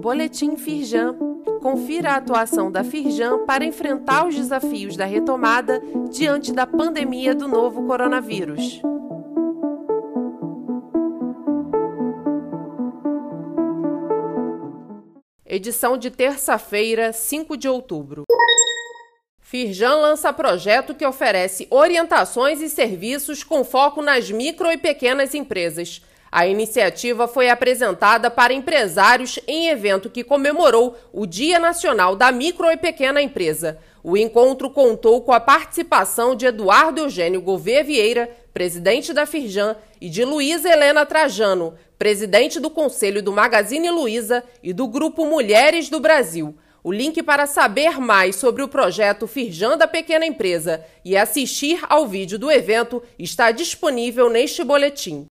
Boletim 0.00 0.56
Firjan. 0.56 1.16
Confira 1.62 2.12
a 2.12 2.16
atuação 2.16 2.70
da 2.70 2.84
Firjan 2.84 3.46
para 3.46 3.64
enfrentar 3.64 4.26
os 4.26 4.34
desafios 4.34 4.96
da 4.96 5.06
retomada 5.06 5.80
diante 6.10 6.52
da 6.52 6.66
pandemia 6.66 7.34
do 7.34 7.48
novo 7.48 7.86
coronavírus. 7.86 8.82
Edição 15.46 15.96
de 15.96 16.10
terça-feira, 16.10 17.12
5 17.12 17.56
de 17.56 17.68
outubro. 17.68 18.24
Firjan 19.40 19.94
lança 19.94 20.32
projeto 20.32 20.94
que 20.94 21.06
oferece 21.06 21.66
orientações 21.70 22.60
e 22.60 22.68
serviços 22.68 23.42
com 23.42 23.64
foco 23.64 24.02
nas 24.02 24.30
micro 24.30 24.70
e 24.70 24.76
pequenas 24.76 25.34
empresas. 25.34 26.02
A 26.36 26.48
iniciativa 26.48 27.28
foi 27.28 27.48
apresentada 27.48 28.28
para 28.28 28.52
empresários 28.52 29.38
em 29.46 29.68
evento 29.68 30.10
que 30.10 30.24
comemorou 30.24 30.96
o 31.12 31.26
Dia 31.26 31.60
Nacional 31.60 32.16
da 32.16 32.32
Micro 32.32 32.68
e 32.72 32.76
Pequena 32.76 33.22
Empresa. 33.22 33.78
O 34.02 34.16
encontro 34.16 34.68
contou 34.68 35.20
com 35.20 35.32
a 35.32 35.38
participação 35.38 36.34
de 36.34 36.46
Eduardo 36.46 37.02
Eugênio 37.02 37.40
Gouveia 37.40 37.84
Vieira, 37.84 38.28
presidente 38.52 39.12
da 39.12 39.26
Firjan, 39.26 39.76
e 40.00 40.10
de 40.10 40.24
Luísa 40.24 40.68
Helena 40.68 41.06
Trajano, 41.06 41.74
presidente 41.96 42.58
do 42.58 42.68
Conselho 42.68 43.22
do 43.22 43.32
Magazine 43.32 43.88
Luiza 43.88 44.42
e 44.60 44.72
do 44.72 44.88
Grupo 44.88 45.24
Mulheres 45.24 45.88
do 45.88 46.00
Brasil. 46.00 46.56
O 46.82 46.90
link 46.90 47.22
para 47.22 47.46
saber 47.46 48.00
mais 48.00 48.34
sobre 48.34 48.60
o 48.60 48.68
projeto 48.68 49.28
Firjan 49.28 49.78
da 49.78 49.86
Pequena 49.86 50.26
Empresa 50.26 50.84
e 51.04 51.16
assistir 51.16 51.78
ao 51.88 52.08
vídeo 52.08 52.40
do 52.40 52.50
evento 52.50 53.00
está 53.16 53.52
disponível 53.52 54.28
neste 54.28 54.64
boletim. 54.64 55.28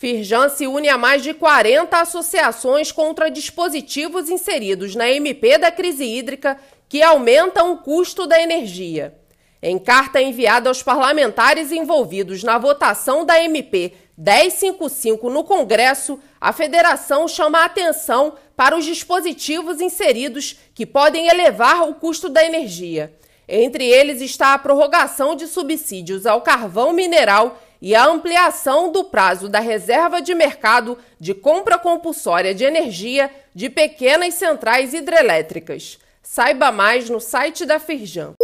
Firjan 0.00 0.48
se 0.48 0.66
une 0.66 0.88
a 0.88 0.96
mais 0.96 1.22
de 1.22 1.34
40 1.34 1.94
associações 2.00 2.90
contra 2.90 3.30
dispositivos 3.30 4.30
inseridos 4.30 4.94
na 4.94 5.10
MP 5.10 5.58
da 5.58 5.70
crise 5.70 6.06
hídrica 6.06 6.58
que 6.88 7.02
aumentam 7.02 7.74
o 7.74 7.76
custo 7.76 8.26
da 8.26 8.40
energia. 8.40 9.14
Em 9.62 9.78
carta 9.78 10.18
enviada 10.18 10.70
aos 10.70 10.82
parlamentares 10.82 11.70
envolvidos 11.70 12.42
na 12.42 12.56
votação 12.56 13.26
da 13.26 13.44
MP 13.44 13.92
1055 14.16 15.28
no 15.28 15.44
Congresso, 15.44 16.18
a 16.40 16.50
federação 16.50 17.28
chama 17.28 17.58
a 17.58 17.66
atenção 17.66 18.36
para 18.56 18.78
os 18.78 18.86
dispositivos 18.86 19.82
inseridos 19.82 20.56
que 20.74 20.86
podem 20.86 21.28
elevar 21.28 21.86
o 21.86 21.92
custo 21.92 22.30
da 22.30 22.42
energia. 22.42 23.12
Entre 23.46 23.84
eles 23.84 24.22
está 24.22 24.54
a 24.54 24.58
prorrogação 24.58 25.36
de 25.36 25.46
subsídios 25.46 26.24
ao 26.24 26.40
carvão 26.40 26.90
mineral 26.94 27.60
e 27.80 27.94
a 27.94 28.04
ampliação 28.04 28.92
do 28.92 29.04
prazo 29.04 29.48
da 29.48 29.60
reserva 29.60 30.20
de 30.20 30.34
mercado 30.34 30.98
de 31.18 31.32
compra 31.32 31.78
compulsória 31.78 32.54
de 32.54 32.64
energia 32.64 33.30
de 33.54 33.70
pequenas 33.70 34.34
centrais 34.34 34.92
hidrelétricas. 34.92 35.98
Saiba 36.22 36.70
mais 36.70 37.08
no 37.08 37.20
site 37.20 37.64
da 37.64 37.78
Firjan. 37.78 38.34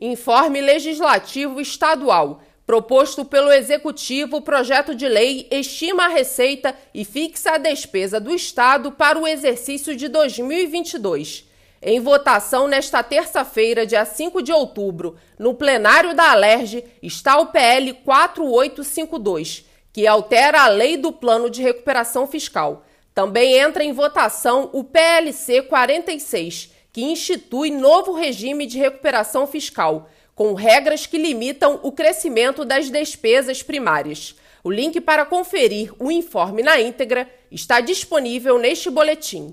Informe 0.00 0.60
Legislativo 0.60 1.60
Estadual. 1.60 2.42
Proposto 2.66 3.24
pelo 3.24 3.50
Executivo, 3.50 4.36
o 4.36 4.42
projeto 4.42 4.94
de 4.94 5.08
lei 5.08 5.48
estima 5.50 6.04
a 6.04 6.08
receita 6.08 6.74
e 6.92 7.02
fixa 7.04 7.52
a 7.52 7.58
despesa 7.58 8.20
do 8.20 8.34
Estado 8.34 8.92
para 8.92 9.18
o 9.18 9.26
exercício 9.26 9.96
de 9.96 10.06
2022. 10.06 11.47
Em 11.80 12.00
votação 12.00 12.66
nesta 12.66 13.04
terça-feira, 13.04 13.86
dia 13.86 14.04
5 14.04 14.42
de 14.42 14.52
outubro, 14.52 15.16
no 15.38 15.54
plenário 15.54 16.12
da 16.12 16.32
Alerj, 16.32 16.84
está 17.00 17.38
o 17.38 17.46
PL 17.46 17.92
4852, 17.92 19.64
que 19.92 20.04
altera 20.04 20.62
a 20.62 20.68
lei 20.68 20.96
do 20.96 21.12
Plano 21.12 21.48
de 21.48 21.62
Recuperação 21.62 22.26
Fiscal. 22.26 22.84
Também 23.14 23.54
entra 23.56 23.84
em 23.84 23.92
votação 23.92 24.70
o 24.72 24.82
PLC 24.82 25.62
46, 25.62 26.72
que 26.92 27.04
institui 27.04 27.70
novo 27.70 28.12
regime 28.12 28.66
de 28.66 28.76
recuperação 28.76 29.46
fiscal, 29.46 30.08
com 30.34 30.54
regras 30.54 31.06
que 31.06 31.16
limitam 31.16 31.78
o 31.84 31.92
crescimento 31.92 32.64
das 32.64 32.90
despesas 32.90 33.62
primárias. 33.62 34.34
O 34.64 34.70
link 34.70 35.00
para 35.00 35.24
conferir 35.24 35.92
o 35.98 36.10
informe 36.10 36.62
na 36.62 36.80
íntegra 36.80 37.30
está 37.52 37.80
disponível 37.80 38.58
neste 38.58 38.90
boletim. 38.90 39.52